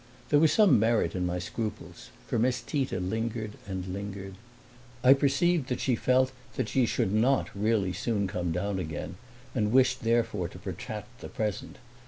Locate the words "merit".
0.79-1.13